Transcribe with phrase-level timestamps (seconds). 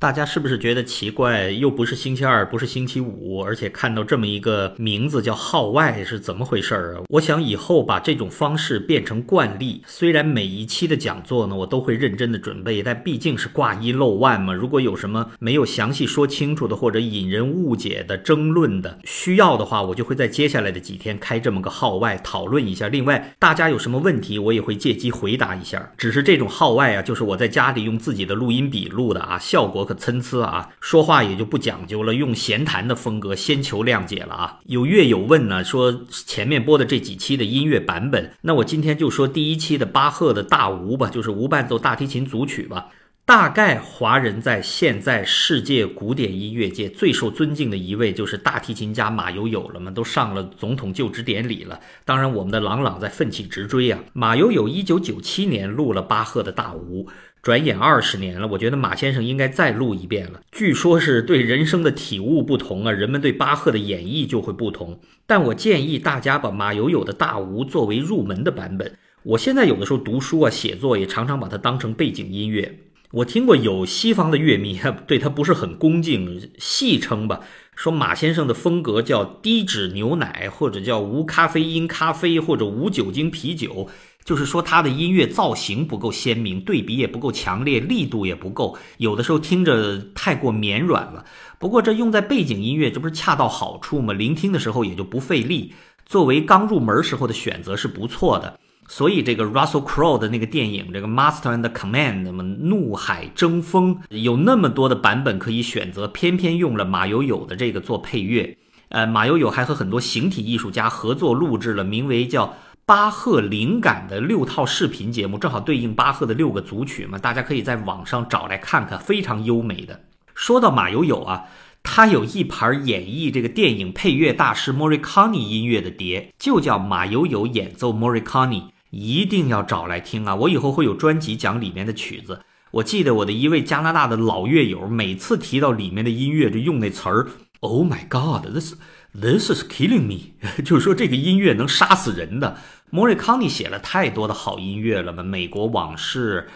[0.00, 1.50] 大家是不是觉得奇怪？
[1.50, 7.02] 又不是星期二，不是星期五，而且看到这么一个名字叫号外，是怎么回事儿啊？
[7.10, 9.82] 我想以后把这种方式变成惯例。
[9.86, 14.54] 虽然每一期的讲座呢，我都会认真的准备，但毕竟是挂一漏万嘛。
[14.54, 22.88] 如果有什么没有详细说清楚的，或者引人误解的、争论的需要的话，我就会在接下来的几天开这么个号外讨论一下。
[22.88, 25.92] 另外，大家有什么问题，我也会借机回答一下。
[25.98, 29.86] 只是这种号外啊，就是我在家里用自己的录音笔录的啊，效果。
[29.94, 34.58] 参差啊，说话也就不讲究了，用闲谈的风格，先求谅解了啊。
[34.66, 42.88] 有乐友问呢，说前面播的这几期的音乐版本，那我今天就说第一期的巴赫的大无吧，就是无伴奏大提琴组曲吧。
[43.26, 51.78] 大概华人在现在世界古典音乐界最受尊敬的一位就是大提琴家马友友了嘛，都上了总统就职典礼了。
[52.04, 54.00] 当然，我们的郎朗在奋起直追啊。
[54.14, 57.08] 马友友一九九七年录了巴赫的大无。
[57.42, 60.40] 转眼二十年了，我觉得马先生应该再录一遍了。
[60.52, 65.00] 据说是对人生的体悟不同啊，人们对巴赫的演绎就会不同。
[65.26, 68.98] 但我建议大家把马友友的大无作为入门的版本。
[69.22, 72.78] 我现在有的时候读书啊、写作也常常把它当成背景音乐。
[73.12, 77.40] 我听过有西方的乐迷对他不是很恭敬，戏称吧，
[77.74, 83.88] 说马先生的风格叫低脂牛奶，或者叫无咖啡因咖啡，或者无酒精啤酒。
[84.30, 91.24] 就是说，他的音乐造型不够鲜明，对比也不够强烈，力度也不够，有的时候听着太过绵软了。
[91.58, 94.12] 不过这用在背景音乐，这不是恰到好处吗？
[94.12, 95.74] 聆听的时候也就不费力。
[96.06, 98.56] 作为刚入门时候的选择是不错的。
[98.86, 108.56] 所以这个 Russell Crowe 的那个电影，这个 Master and Command，那么怒海争锋，有那么多的版本可以选择，偏偏用了马友友的这个做配乐。
[108.90, 112.54] 呃，马友友还和很多形体艺术家合作录制了，名为叫。
[112.90, 120.00] 巴赫灵感的六套视频节目，正好对应巴赫的六个组曲嘛，大家可以在网上找来看看，非常优美的。
[120.34, 121.44] 说到马友友啊，
[121.84, 130.34] 他有一盘演绎这个电影配乐大师 Morricone 音乐的碟，就叫马友友演奏 Morricone，一定要找来听啊！
[130.34, 132.40] 我以后会有专辑讲里面的曲子。
[132.72, 137.28] 我记得我的一位加拿大的老乐友，每次提到里面的音乐，就用那词儿
[137.60, 138.74] ：“Oh my God，this
[139.14, 140.32] this is killing me”，
[140.64, 142.56] 就是说这个音乐能杀死人的。
[142.90, 146.48] 莫瑞康尼写了太多的好音乐了嘛，《美国往事》、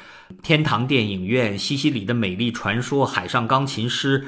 [0.42, 4.26] 天堂电影院、西西里的美丽传说、海上钢琴师，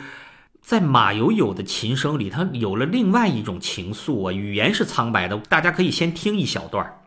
[0.61, 7.06] 在马友友的琴声里，他有了另外一种情愫啊，语言是苍白的，大家可以先听一小段儿。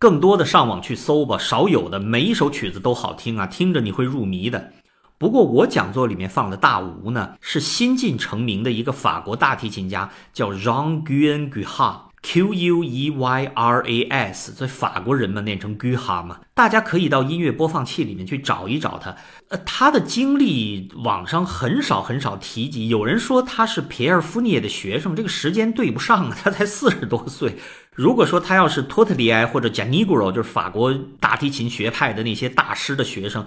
[0.00, 4.72] 更多的上网去搜吧，少有的每一首曲子都好听啊，听着你会入迷的。
[5.18, 19.14] 不过我讲座里面放的大吴呢，是新晋成名的一个法国大提琴家，叫 Jean Guyan g u h a q U E Y R A S，所以法国人嘛念成 Guihat 嘛，大家可以到音乐播放器里面去找一找他。
[19.48, 27.58] 呃，他的经历网上很少很少提及，有人说他是皮尔·夫涅的学生，这个时间对不上啊，他才四十多岁。
[28.00, 33.44] 如果说他要是托特里埃或者贾尼古罗，就是法国大提琴学派的那些大师的学生。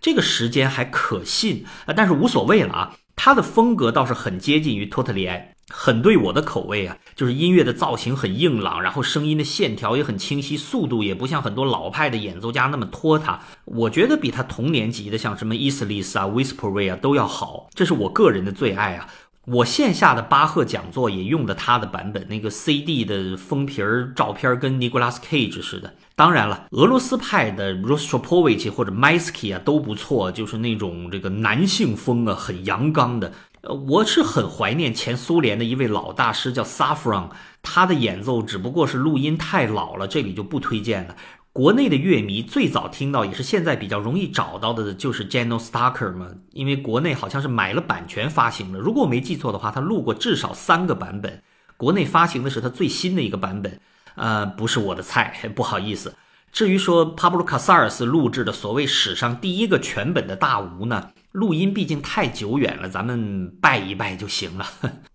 [0.00, 2.96] 这个时间还可信啊，但是无所谓了啊。
[3.16, 6.96] 他的风格倒是很接近于托特里埃，很对我的口味啊。
[7.16, 13.40] 就是音乐的造型很硬朗，然后声音的线条也很清晰，速度也不像很多老派的演奏家那么拖沓。
[13.64, 19.08] 我觉得比他同年级的像什么伊斯利斯啊、威斯普瑞啊都要好，这是我个人的最爱啊。
[19.46, 25.94] 我线下的巴赫讲座也用的他的版本，那个 CD 的封皮儿照片跟尼古拉斯 Cage 似的。
[26.16, 33.32] 当然了，俄罗斯派的 Rostropovich 或者 Maisky 啊都不错，就是那种这个男性风啊，很阳刚的。
[33.60, 37.28] 呃，我是很怀念前苏联的一位老大师叫 Safron，
[37.62, 41.14] 他的演奏只不过是录音太老了，这里就不推荐了。
[41.56, 48.78] 国内的乐迷最早听到，也是现在比较容易找到的，就是 Jano Starker 嘛，因为国内好像是买了版权发行的。
[48.78, 51.42] 如果我没记错的话，他录过至少三个版本，
[51.78, 53.80] 国内发行的是他最新的一个版本，
[54.16, 56.14] 呃，不是我的菜， 不好意思。
[56.52, 64.66] 至于说 Pablo Casals 录制的所谓史上第一个全本的大吴呢，录音毕竟太久远了，咱们拜一拜就行了。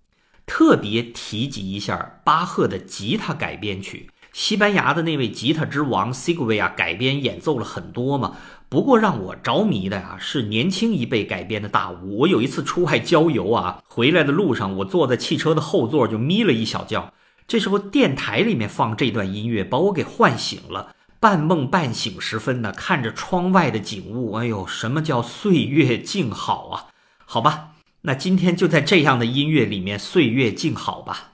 [0.48, 4.10] 特别提及一下巴赫的吉他改编曲。
[4.34, 8.38] 西班牙的那位吉他之王 s i g u i 啊，改编演奏了很多嘛。
[8.70, 12.20] 不过让我着迷的呀，是年轻一辈改编的大舞。
[12.20, 17.12] 我有一次出外郊游啊，回来的路上，我坐在汽车的后座就眯了一小觉。
[17.46, 20.96] 这时候电台里面放这段音乐，把我给唤醒了。
[21.20, 26.88] 半梦半醒时分呢，看着窗外的景物，哎呦，什么叫岁月静好啊？
[27.26, 27.72] 好吧，
[28.04, 31.31] 那今天就在这样的音乐里面岁月静好吧。